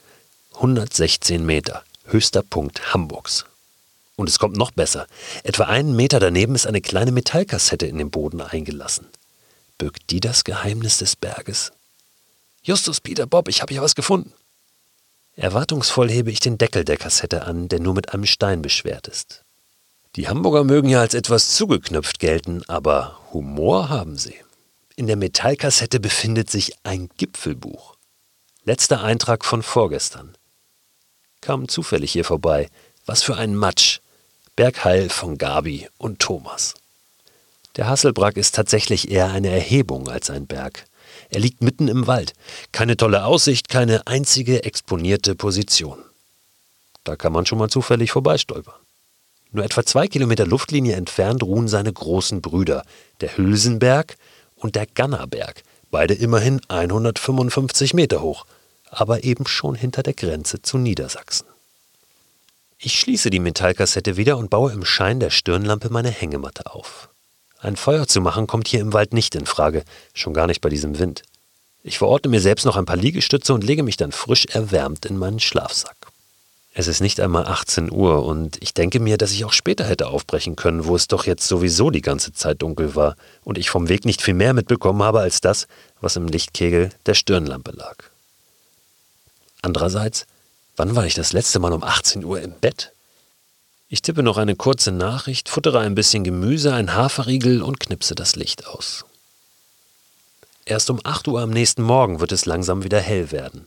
116 0.55 1.45
Meter, 1.45 1.83
höchster 2.07 2.43
Punkt 2.43 2.93
Hamburgs. 2.95 3.47
Und 4.17 4.29
es 4.29 4.39
kommt 4.39 4.57
noch 4.57 4.71
besser. 4.71 5.07
Etwa 5.43 5.65
einen 5.65 5.97
Meter 5.97 6.21
daneben 6.21 6.55
ist 6.55 6.67
eine 6.67 6.81
kleine 6.81 7.13
Metallkassette 7.13 7.87
in 7.87 7.99
den 7.99 8.11
Boden 8.11 8.41
eingelassen. 8.41 9.07
Birgt 9.79 10.11
die 10.11 10.21
das 10.21 10.45
Geheimnis 10.45 10.99
des 10.99 11.17
Berges? 11.17 11.73
Justus, 12.63 13.01
Peter, 13.01 13.27
Bob, 13.27 13.49
ich 13.49 13.63
habe 13.63 13.73
hier 13.73 13.83
was 13.83 13.95
gefunden. 13.95 14.33
Erwartungsvoll 15.35 16.11
hebe 16.11 16.31
ich 16.31 16.41
den 16.41 16.59
Deckel 16.59 16.85
der 16.85 16.99
Kassette 16.99 17.43
an, 17.43 17.69
der 17.69 17.81
nur 17.81 17.95
mit 17.95 18.13
einem 18.13 18.27
Stein 18.27 18.63
beschwert 18.63 19.09
ist. 19.09 19.43
Die 20.17 20.29
Hamburger 20.29 20.65
mögen 20.65 20.91
ja 20.91 21.01
als 21.01 21.15
etwas 21.15 21.55
zugeknöpft 21.55 22.19
gelten, 22.19 22.63
aber 22.69 23.19
Humor 23.33 23.89
haben 23.89 24.19
sie. 24.19 24.37
In 24.95 25.07
der 25.07 25.17
Metallkassette 25.17 26.01
befindet 26.01 26.51
sich 26.51 26.75
ein 26.83 27.09
Gipfelbuch. 27.17 27.97
Letzter 28.65 29.03
Eintrag 29.03 29.43
von 29.43 29.63
vorgestern. 29.63 30.37
Kam 31.41 31.67
zufällig 31.67 32.13
hier 32.13 32.27
vorbei. 32.27 32.69
Was 33.07 33.23
für 33.23 33.37
ein 33.37 33.57
Matsch. 33.57 34.01
Bergheil 34.55 35.09
von 35.09 35.39
Gabi 35.39 35.89
und 35.97 36.19
Thomas. 36.19 36.75
Der 37.77 37.89
Hasselbrack 37.89 38.37
ist 38.37 38.55
tatsächlich 38.55 39.11
eher 39.11 39.31
eine 39.31 39.49
Erhebung 39.49 40.11
als 40.11 40.29
ein 40.29 40.47
Berg. 40.47 40.85
Er 41.31 41.41
liegt 41.41 41.63
mitten 41.63 41.89
im 41.89 42.07
Wald. 42.07 42.35
Keine 42.71 42.99
tolle 42.99 43.25
Aussicht, 43.25 43.71
keine 43.71 44.07
einzige 44.07 44.63
exponierte 44.65 45.35
Position. 45.35 46.03
Da 47.03 47.17
kann 47.17 47.33
man 47.33 47.47
schon 47.47 47.59
mal 47.59 47.71
zufällig 47.71 48.13
vorbeistolpern. 48.13 48.82
Nur 49.53 49.65
etwa 49.65 49.85
zwei 49.85 50.09
Kilometer 50.09 50.47
Luftlinie 50.47 50.97
entfernt 50.97 51.43
ruhen 51.43 51.69
seine 51.69 51.93
großen 51.93 52.41
Brüder, 52.41 52.85
der 53.21 53.37
Hülsenberg 53.37 54.17
und 54.57 54.75
der 54.75 54.87
Gannerberg, 54.87 55.63
beide 55.91 56.15
immerhin 56.15 56.61
155 56.69 57.93
Meter 57.93 58.23
hoch, 58.23 58.47
aber 58.91 59.25
eben 59.25 59.47
schon 59.47 59.75
hinter 59.75 60.03
der 60.03 60.15
Grenze 60.15 60.63
zu 60.63 60.79
Niedersachsen. 60.79 61.47
Ich 62.79 62.99
schließe 62.99 63.31
die 63.31 63.41
Metallkassette 63.41 64.17
wieder 64.17 64.39
und 64.39 64.51
baue 64.51 64.73
im 64.73 64.85
Schein 64.85 65.21
der 65.21 65.31
Stirnlampe 65.31 65.91
meine 65.91 66.11
Hängematte 66.11 66.67
auf. 66.67 67.11
Ein 67.61 67.77
Feuer 67.77 68.09
zu 68.09 68.21
machen 68.21 68.49
kommt 68.49 68.67
hier 68.67 68.81
im 68.81 68.93
Wald 68.93 69.13
nicht 69.13 69.35
in 69.37 69.47
Frage, 69.47 69.85
schon 70.15 70.35
gar 70.35 70.49
nicht 70.49 70.61
bei 70.61 70.69
diesem 70.69 70.99
Wind. 70.99 71.23
Ich 71.85 71.99
verordne 71.99 72.31
mir 72.31 72.41
selbst 72.41 72.65
noch 72.65 72.77
ein 72.77 72.87
paar 72.87 72.97
Liegestütze 72.97 73.55
und 73.55 73.63
lege 73.63 73.83
mich 73.83 73.97
dann 73.97 74.13
frisch 74.13 74.47
erwärmt 74.47 75.07
in 75.07 75.17
meinen 75.17 75.41
Schlafsack. 75.41 76.02
Es 76.75 76.87
ist 76.87 77.01
nicht 77.01 77.21
einmal 77.21 77.47
18 77.47 77.93
Uhr 77.93 78.25
und 78.25 78.57
ich 78.63 78.73
denke 78.73 78.99
mir, 78.99 79.19
dass 79.19 79.33
ich 79.33 79.45
auch 79.45 79.53
später 79.53 79.85
hätte 79.85 80.07
aufbrechen 80.07 80.57
können, 80.57 80.87
wo 80.87 80.97
es 80.97 81.07
doch 81.07 81.27
jetzt 81.27 81.47
sowieso 81.47 81.91
die 81.91 82.01
ganze 82.01 82.33
Zeit 82.33 82.63
dunkel 82.63 82.95
war 82.95 83.17
und 83.45 83.59
ich 83.59 83.69
vom 83.69 83.91
Weg 83.91 84.07
nicht 84.07 84.23
viel 84.23 84.33
mehr 84.33 84.55
mitbekommen 84.55 85.03
habe 85.03 85.21
als 85.21 85.43
das, 85.43 85.67
was 86.01 86.17
im 86.17 86.29
Lichtkegel 86.29 86.89
der 87.05 87.15
Stirnlampe 87.15 87.73
lag. 87.73 87.97
Andererseits, 89.61 90.27
wann 90.77 90.97
war 90.97 91.05
ich 91.05 91.15
das 91.15 91.35
letzte 91.35 91.59
Mal 91.59 91.75
um 91.75 91.83
18 91.83 92.25
Uhr 92.25 92.41
im 92.41 92.53
Bett? 92.53 92.93
Ich 93.89 94.01
tippe 94.01 94.23
noch 94.23 94.39
eine 94.39 94.57
kurze 94.57 94.93
Nachricht, 94.93 95.51
futtere 95.51 95.81
ein 95.81 95.95
bisschen 95.95 96.25
Gemüse, 96.25 96.73
ein 96.73 96.95
Haferriegel 96.95 97.61
und 97.61 97.81
knipse 97.81 98.15
das 98.15 98.35
Licht 98.35 98.67
aus. 98.67 99.05
Erst 100.65 100.89
um 100.89 101.01
8 101.05 101.29
Uhr 101.29 101.43
am 101.43 101.51
nächsten 101.51 101.83
Morgen 101.83 102.21
wird 102.21 102.33
es 102.33 102.47
langsam 102.47 102.83
wieder 102.83 103.01
hell 103.01 103.31
werden. 103.31 103.67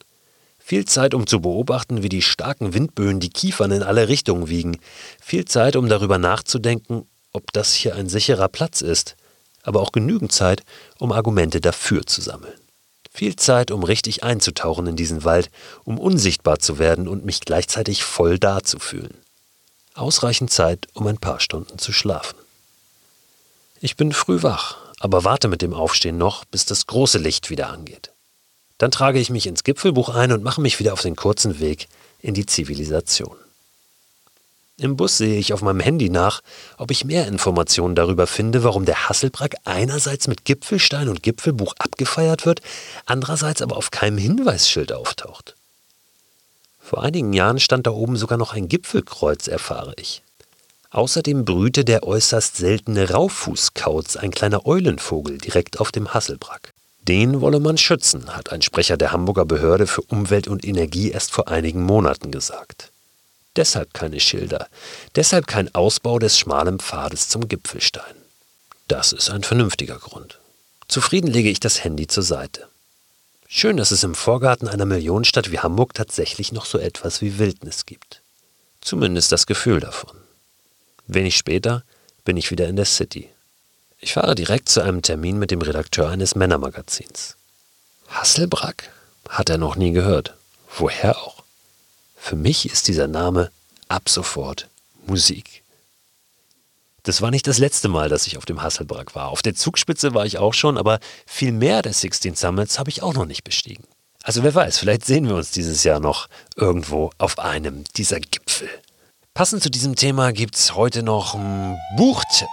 Viel 0.68 0.86
Zeit, 0.86 1.14
um 1.14 1.28
zu 1.28 1.42
beobachten, 1.42 2.02
wie 2.02 2.10
die 2.10 2.24
starken 2.24 2.74
Windböen 2.74 3.20
die 3.20 3.30
Kiefern 3.30 3.70
in 3.70 3.84
alle 3.84 4.08
Richtungen 4.08 4.50
wiegen. 4.50 4.80
Viel 5.22 5.46
Zeit, 5.46 5.76
um 5.76 5.88
darüber 5.88 6.18
nachzudenken, 6.18 7.08
ob 7.34 7.54
das 7.54 7.76
hier 7.76 7.94
ein 7.94 8.10
sicherer 8.10 8.48
Platz 8.48 8.82
ist. 8.82 9.16
Aber 9.62 9.80
auch 9.80 9.92
genügend 9.92 10.32
Zeit, 10.32 10.64
um 10.98 11.12
Argumente 11.12 11.62
dafür 11.62 12.08
zu 12.08 12.20
sammeln. 12.20 12.60
Viel 13.12 13.36
Zeit, 13.36 13.70
um 13.70 13.84
richtig 13.84 14.24
einzutauchen 14.24 14.88
in 14.88 14.96
diesen 14.96 15.24
Wald, 15.24 15.52
um 15.84 16.00
unsichtbar 16.00 16.58
zu 16.58 16.80
werden 16.80 17.08
und 17.08 17.26
mich 17.26 17.42
gleichzeitig 17.42 18.04
voll 18.04 18.40
da 18.40 18.64
zu 18.64 18.80
fühlen. 18.80 19.14
Ausreichend 19.94 20.52
Zeit, 20.52 20.88
um 20.96 21.06
ein 21.06 21.20
paar 21.20 21.42
Stunden 21.42 21.78
zu 21.78 21.94
schlafen. 21.94 22.40
Ich 23.82 23.98
bin 23.98 24.14
früh 24.14 24.42
wach, 24.42 24.78
aber 25.00 25.26
warte 25.26 25.48
mit 25.48 25.62
dem 25.62 25.76
Aufstehen 25.76 26.18
noch, 26.18 26.44
bis 26.44 26.66
das 26.66 26.88
große 26.88 27.20
Licht 27.20 27.52
wieder 27.52 27.70
angeht. 27.70 28.15
Dann 28.78 28.92
trage 28.92 29.20
ich 29.20 29.30
mich 29.30 29.48
ins 29.48 29.64
Gipfelbuch 29.64 30.10
ein 30.10 30.32
und 30.32 30.44
mache 30.44 30.62
mich 30.62 30.80
wieder 30.80 30.94
auf 30.94 31.02
den 31.02 31.16
kurzen 31.16 31.60
Weg 31.60 31.88
in 32.20 32.34
die 32.34 32.46
Zivilisation. 32.46 33.38
Im 34.78 34.98
Bus 34.98 35.18
sehe 35.18 35.40
ich 35.40 35.54
auf 35.54 35.62
meinem 35.62 35.80
Handy 35.80 36.10
nach, 36.10 36.42
ob 36.78 36.92
ich 36.92 37.06
mehr 37.06 37.28
Informationen 37.28 37.96
darüber 37.96 38.28
finde, 38.28 38.66
warum 38.66 38.84
der 38.84 39.08
Hasselbrack 39.08 39.56
einerseits 39.64 40.28
mit 40.28 40.44
Gipfelstein 40.44 41.08
und 41.08 41.24
Gipfelbuch 41.24 41.76
abgefeiert 41.80 42.46
wird, 42.46 42.60
andererseits 43.06 43.62
aber 43.62 43.78
auf 43.78 43.92
keinem 43.92 44.18
Hinweisschild 44.18 44.92
auftaucht. 44.92 45.56
Vor 46.82 47.04
einigen 47.04 47.32
Jahren 47.32 47.60
stand 47.60 47.88
da 47.88 47.92
oben 47.92 48.18
sogar 48.18 48.38
noch 48.38 48.54
ein 48.54 48.68
Gipfelkreuz, 48.68 49.48
erfahre 49.48 49.94
ich. 49.96 50.22
Außerdem 50.92 51.46
brühte 51.46 51.86
der 51.86 52.04
äußerst 52.04 52.58
seltene 52.58 53.10
Raufußkauz, 53.10 54.18
ein 54.18 54.32
kleiner 54.32 54.66
Eulenvogel, 54.66 55.38
direkt 55.38 55.80
auf 55.80 55.94
dem 55.94 56.14
Hasselbrack. 56.14 56.75
Den 57.08 57.40
wolle 57.40 57.60
man 57.60 57.78
schützen, 57.78 58.36
hat 58.36 58.52
ein 58.52 58.64
Sprecher 58.64 58.98
der 58.98 59.12
Hamburger 59.12 59.46
Behörde 59.46 59.86
für 59.86 60.02
Umwelt 60.02 60.48
und 60.48 60.66
Energie 60.66 61.12
erst 61.12 61.32
vor 61.32 61.48
einigen 61.48 61.84
Monaten 61.84 62.32
gesagt. 62.32 62.92
Deshalb 63.56 63.94
keine 63.94 64.20
Schilder, 64.20 64.68
deshalb 65.16 65.46
kein 65.46 65.74
Ausbau 65.76 66.18
des 66.18 66.40
schmalen 66.40 66.80
Pfades 66.80 67.30
zum 67.30 67.48
Gipfelstein. 67.48 68.16
Das 68.88 69.14
ist 69.14 69.30
ein 69.30 69.44
vernünftiger 69.44 70.00
Grund. 70.00 70.40
Zufrieden 70.88 71.28
lege 71.28 71.50
ich 71.50 71.60
das 71.60 71.84
Handy 71.84 72.08
zur 72.08 72.24
Seite. 72.24 72.68
Schön, 73.48 73.78
dass 73.78 73.92
es 73.92 74.04
im 74.04 74.16
Vorgarten 74.16 74.68
einer 74.68 74.86
Millionenstadt 74.86 75.52
wie 75.52 75.60
Hamburg 75.60 75.94
tatsächlich 75.94 76.52
noch 76.52 76.66
so 76.66 76.80
etwas 76.80 77.22
wie 77.22 77.38
Wildnis 77.38 77.86
gibt. 77.86 78.24
Zumindest 78.82 79.32
das 79.32 79.46
Gefühl 79.46 79.80
davon. 79.80 80.18
Wenig 81.06 81.38
später 81.38 81.84
bin 82.24 82.36
ich 82.36 82.50
wieder 82.50 82.68
in 82.68 82.76
der 82.76 82.86
City. 82.86 83.30
Ich 84.06 84.14
fahre 84.14 84.36
direkt 84.36 84.70
zu 84.70 84.82
einem 84.82 85.02
Termin 85.02 85.40
mit 85.40 85.50
dem 85.50 85.64
Redakteur 85.64 86.10
eines 86.10 86.36
Männermagazins. 86.36 87.38
Hasselbrack? 88.08 88.92
Hat 89.28 89.50
er 89.50 89.58
noch 89.58 89.78
nie 89.78 89.94
gehört. 89.94 90.36
Woher 90.78 91.18
auch? 91.18 91.44
Für 92.16 92.36
mich 92.36 92.70
ist 92.72 92.88
dieser 92.88 93.08
Name 93.08 93.50
ab 93.88 94.08
sofort 94.08 94.70
Musik. 95.08 95.64
Das 97.02 97.24
war 97.24 97.32
nicht 97.32 97.48
das 97.48 97.58
letzte 97.58 97.88
Mal, 97.88 98.08
dass 98.08 98.28
ich 98.28 98.38
auf 98.38 98.46
dem 98.46 98.62
Hasselbrack 98.62 99.16
war. 99.16 99.30
Auf 99.30 99.42
der 99.42 99.56
Zugspitze 99.56 100.14
war 100.14 100.28
ich 100.28 100.38
auch 100.38 100.54
schon, 100.54 100.78
aber 100.78 101.00
viel 101.26 101.52
mehr 101.52 101.82
der 101.82 101.94
16 101.94 102.36
Summits 102.36 102.78
habe 102.78 102.92
ich 102.92 103.02
auch 103.02 103.16
noch 103.16 103.26
nicht 103.26 103.44
bestiegen. 103.44 103.86
Also 104.22 104.44
wer 104.44 104.54
weiß, 104.54 104.78
vielleicht 104.78 105.04
sehen 105.04 105.28
wir 105.28 105.34
uns 105.34 105.50
dieses 105.50 105.84
Jahr 105.84 106.00
noch 106.00 106.28
irgendwo 106.56 107.10
auf 107.18 107.40
einem 107.40 107.86
dieser 107.98 108.20
Gipfel. 108.20 108.70
Passend 109.34 109.64
zu 109.64 109.72
diesem 109.72 109.96
Thema 109.96 110.32
gibt 110.32 110.58
es 110.58 110.76
heute 110.76 111.02
noch 111.02 111.34
einen 111.34 111.80
Buchtipp. 111.98 112.50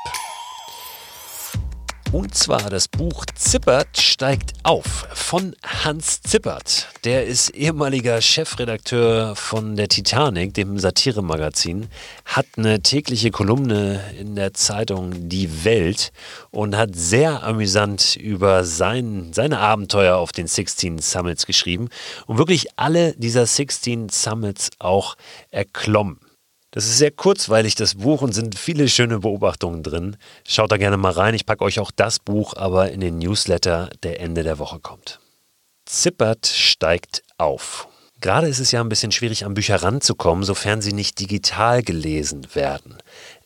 Und 2.12 2.34
zwar 2.34 2.68
das 2.68 2.88
Buch 2.88 3.24
Zippert 3.34 3.98
steigt 3.98 4.52
auf 4.64 5.06
von 5.14 5.56
Hans 5.64 6.20
Zippert. 6.20 6.88
Der 7.04 7.24
ist 7.24 7.48
ehemaliger 7.48 8.20
Chefredakteur 8.20 9.34
von 9.34 9.76
der 9.76 9.88
Titanic, 9.88 10.52
dem 10.52 10.78
Satiremagazin, 10.78 11.88
hat 12.26 12.44
eine 12.58 12.82
tägliche 12.82 13.30
Kolumne 13.30 14.02
in 14.20 14.36
der 14.36 14.52
Zeitung 14.52 15.30
Die 15.30 15.64
Welt 15.64 16.12
und 16.50 16.76
hat 16.76 16.90
sehr 16.94 17.44
amüsant 17.44 18.16
über 18.16 18.64
sein, 18.64 19.32
seine 19.32 19.60
Abenteuer 19.60 20.18
auf 20.18 20.32
den 20.32 20.46
16 20.46 20.98
Summits 20.98 21.46
geschrieben 21.46 21.88
und 22.26 22.36
wirklich 22.36 22.66
alle 22.76 23.14
dieser 23.14 23.46
16 23.46 24.10
Summits 24.10 24.68
auch 24.78 25.16
erklommen. 25.50 26.18
Das 26.72 26.86
ist 26.86 26.96
sehr 26.96 27.10
kurzweilig, 27.10 27.74
das 27.74 27.96
Buch, 27.96 28.22
und 28.22 28.32
sind 28.32 28.58
viele 28.58 28.88
schöne 28.88 29.18
Beobachtungen 29.18 29.82
drin. 29.82 30.16
Schaut 30.48 30.72
da 30.72 30.78
gerne 30.78 30.96
mal 30.96 31.12
rein. 31.12 31.34
Ich 31.34 31.44
packe 31.44 31.64
euch 31.64 31.78
auch 31.78 31.90
das 31.90 32.18
Buch 32.18 32.54
aber 32.56 32.90
in 32.90 33.00
den 33.00 33.18
Newsletter, 33.18 33.90
der 34.02 34.20
Ende 34.20 34.42
der 34.42 34.58
Woche 34.58 34.80
kommt. 34.80 35.20
Zippert 35.84 36.46
steigt 36.46 37.24
auf. 37.36 37.88
Gerade 38.22 38.48
ist 38.48 38.58
es 38.58 38.70
ja 38.70 38.80
ein 38.80 38.88
bisschen 38.88 39.12
schwierig, 39.12 39.44
an 39.44 39.52
Bücher 39.52 39.82
ranzukommen, 39.82 40.44
sofern 40.44 40.80
sie 40.80 40.94
nicht 40.94 41.20
digital 41.20 41.82
gelesen 41.82 42.46
werden. 42.54 42.96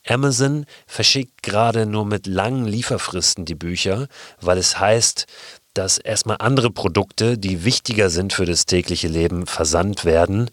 Amazon 0.06 0.64
verschickt 0.86 1.42
gerade 1.42 1.84
nur 1.84 2.06
mit 2.06 2.28
langen 2.28 2.66
Lieferfristen 2.66 3.44
die 3.44 3.56
Bücher, 3.56 4.06
weil 4.40 4.58
es 4.58 4.78
heißt, 4.78 5.26
dass 5.74 5.98
erstmal 5.98 6.36
andere 6.40 6.70
Produkte, 6.70 7.38
die 7.38 7.64
wichtiger 7.64 8.08
sind 8.08 8.32
für 8.32 8.46
das 8.46 8.66
tägliche 8.66 9.08
Leben, 9.08 9.46
versandt 9.46 10.04
werden. 10.04 10.48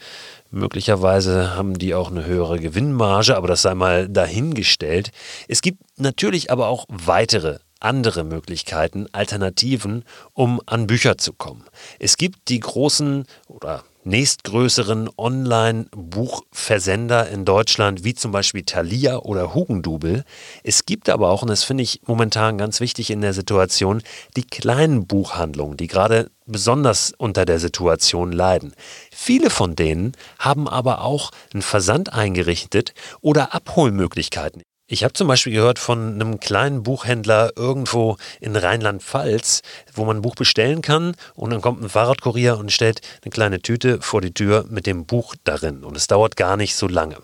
Möglicherweise 0.56 1.56
haben 1.56 1.80
die 1.80 1.96
auch 1.96 2.12
eine 2.12 2.26
höhere 2.26 2.60
Gewinnmarge, 2.60 3.36
aber 3.36 3.48
das 3.48 3.64
sei 3.64 3.74
mal 3.74 4.08
dahingestellt. 4.08 5.10
Es 5.48 5.64
gibt 5.64 5.80
natürlich 5.98 6.52
aber 6.52 6.68
auch 6.68 6.86
weitere 6.90 7.58
andere 7.80 8.24
Möglichkeiten, 8.24 9.08
Alternativen, 9.14 10.06
um 10.34 10.62
an 10.68 10.86
Bücher 10.86 11.18
zu 11.18 11.34
kommen. 11.34 11.64
Es 11.98 12.18
gibt 12.18 12.50
die 12.50 12.60
großen 12.60 13.26
oder 13.48 13.84
nächstgrößeren 14.04 15.10
Online-Buchversender 15.18 17.30
in 17.30 17.46
Deutschland, 17.46 18.04
wie 18.04 18.14
zum 18.14 18.32
Beispiel 18.32 18.64
Thalia 18.64 19.20
oder 19.20 19.54
Hugendubel. 19.54 20.24
Es 20.64 20.86
gibt 20.86 21.10
aber 21.10 21.30
auch, 21.30 21.42
und 21.42 21.50
das 21.50 21.64
finde 21.64 21.84
ich 21.84 22.02
momentan 22.06 22.58
ganz 22.58 22.80
wichtig 22.80 23.12
in 23.12 23.22
der 23.22 23.34
Situation, 23.34 24.02
die 24.36 24.44
kleinen 24.44 25.08
Buchhandlungen, 25.08 25.78
die 25.78 25.88
gerade 25.88 26.30
besonders 26.46 27.14
unter 27.18 27.46
der 27.46 27.60
Situation 27.60 28.32
leiden. 28.32 28.74
Viele 29.12 29.50
von 29.50 29.76
denen 29.76 30.14
haben 30.40 30.68
aber 30.68 31.02
auch 31.02 31.32
einen 31.54 31.62
Versand 31.62 32.14
eingerichtet 32.14 32.94
oder 33.22 33.54
Abholmöglichkeiten. 33.54 34.64
Ich 34.86 35.06
habe 35.06 35.14
zum 35.14 35.30
Beispiel 35.30 35.54
gehört 35.54 35.80
von 35.80 36.16
einem 36.16 36.42
kleinen 36.42 36.84
Buchhändler 36.84 37.54
irgendwo 37.56 38.18
in 38.42 38.56
Rheinland-Pfalz, 38.56 39.62
wo 39.94 40.04
man 40.04 40.18
ein 40.18 40.22
Buch 40.22 40.36
bestellen 40.36 40.82
kann 40.82 41.16
und 41.36 41.52
dann 41.52 41.62
kommt 41.62 41.82
ein 41.82 41.90
Fahrradkurier 41.90 42.58
und 42.58 42.72
stellt 42.72 43.00
eine 43.24 43.32
kleine 43.32 43.62
Tüte 43.62 44.02
vor 44.02 44.20
die 44.20 44.34
Tür 44.34 44.66
mit 44.70 44.86
dem 44.86 45.06
Buch 45.06 45.36
darin 45.46 45.86
und 45.86 45.96
es 45.96 46.08
dauert 46.08 46.36
gar 46.36 46.58
nicht 46.58 46.76
so 46.76 46.88
lange. 46.88 47.18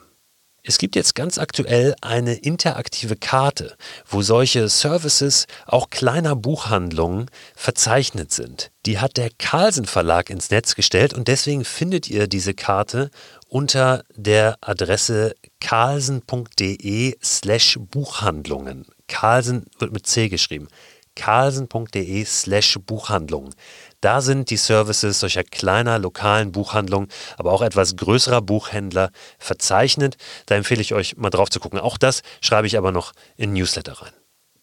Es 0.70 0.78
gibt 0.78 0.96
jetzt 0.96 1.16
ganz 1.16 1.40
aktuell 1.40 1.96
eine 2.00 2.36
interaktive 2.36 3.16
Karte, 3.16 3.76
wo 4.06 4.22
solche 4.22 4.70
Services 4.70 5.48
auch 5.66 5.90
kleiner 5.90 6.36
Buchhandlungen 6.36 7.32
verzeichnet 7.56 8.32
sind. 8.32 8.70
Die 8.86 9.00
hat 9.00 9.18
der 9.18 9.32
Carlsen 9.36 9.86
Verlag 9.86 10.30
ins 10.30 10.52
Netz 10.52 10.76
gestellt 10.76 11.16
und 11.16 11.28
deswegen 11.28 11.66
findet 11.66 12.08
ihr 12.08 12.28
diese 12.28 12.54
Karte 12.54 13.10
unter 13.48 14.04
der 14.16 14.60
Adresse 14.62 15.34
carlsen.de 15.60 17.18
slash 17.24 17.80
Buchhandlungen. 17.90 18.86
Carlsen 19.08 19.66
wird 19.80 19.92
mit 19.92 20.06
C 20.06 20.30
geschrieben. 20.30 20.68
carlsen.de 21.16 22.24
slash 22.26 22.78
Buchhandlungen. 22.86 23.56
Da 24.02 24.22
sind 24.22 24.50
die 24.50 24.58
Services 24.58 25.20
solcher 25.20 25.44
kleiner 25.44 26.00
lokalen 26.00 26.52
Buchhandlungen, 26.52 27.10
aber 27.38 27.52
auch 27.52 27.62
etwas 27.62 27.98
größerer 27.98 28.42
Buchhändler 28.42 29.12
verzeichnet. 29.38 30.16
Da 30.46 30.56
empfehle 30.56 30.82
ich 30.82 30.94
euch 30.94 31.18
mal 31.18 31.30
drauf 31.30 31.50
zu 31.50 31.60
gucken. 31.60 31.80
Auch 31.80 31.98
das 31.98 32.22
schreibe 32.42 32.68
ich 32.68 32.78
aber 32.78 32.92
noch 32.92 33.12
in 33.36 33.54
Newsletter 33.54 34.02
rein. 34.02 34.14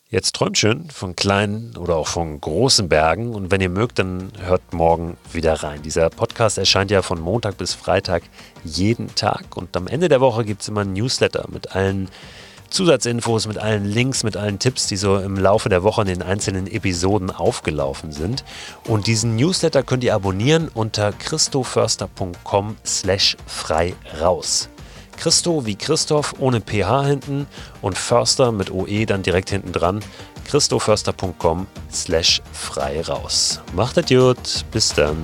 Jetzt 0.08 0.36
träumt 0.36 0.56
schön 0.56 0.88
von 0.88 1.16
kleinen 1.16 1.76
oder 1.76 1.96
auch 1.96 2.06
von 2.06 2.40
großen 2.40 2.88
Bergen 2.88 3.34
und 3.34 3.50
wenn 3.50 3.60
ihr 3.60 3.68
mögt, 3.68 3.98
dann 3.98 4.30
hört 4.38 4.72
morgen 4.72 5.16
wieder 5.32 5.54
rein. 5.64 5.82
Dieser 5.82 6.10
Podcast 6.10 6.58
erscheint 6.58 6.92
ja 6.92 7.02
von 7.02 7.20
Montag 7.20 7.58
bis 7.58 7.74
Freitag 7.74 8.22
jeden 8.62 9.12
Tag 9.16 9.56
und 9.56 9.76
am 9.76 9.88
Ende 9.88 10.08
der 10.08 10.20
Woche 10.20 10.44
gibt 10.44 10.62
es 10.62 10.68
immer 10.68 10.82
ein 10.82 10.92
Newsletter 10.92 11.46
mit 11.48 11.74
allen 11.74 12.08
Zusatzinfos, 12.70 13.46
mit 13.46 13.58
allen 13.58 13.84
Links, 13.84 14.22
mit 14.22 14.36
allen 14.36 14.58
Tipps, 14.58 14.86
die 14.86 14.96
so 14.96 15.18
im 15.18 15.36
Laufe 15.36 15.68
der 15.68 15.82
Woche 15.82 16.02
in 16.02 16.08
den 16.08 16.22
einzelnen 16.22 16.66
Episoden 16.66 17.30
aufgelaufen 17.30 18.12
sind. 18.12 18.44
Und 18.86 19.06
diesen 19.06 19.36
Newsletter 19.36 19.82
könnt 19.82 20.04
ihr 20.04 20.14
abonnieren 20.14 20.68
unter 20.72 21.12
christoförster.com 21.12 22.76
slash 22.84 23.36
frei 23.46 23.94
raus. 24.20 24.68
Christo 25.16 25.64
wie 25.64 25.76
Christoph 25.76 26.34
ohne 26.38 26.60
PH 26.60 27.06
hinten 27.06 27.46
und 27.82 27.96
Förster 27.96 28.52
mit 28.52 28.70
OE 28.70 29.06
dann 29.06 29.22
direkt 29.22 29.50
hinten 29.50 29.72
dran. 29.72 30.00
christoförster.com 30.46 31.66
slash 31.92 32.42
frei 32.52 33.00
raus. 33.00 33.60
Macht 33.74 33.96
es 33.96 34.06
gut, 34.06 34.64
bis 34.70 34.94
dann. 34.94 35.16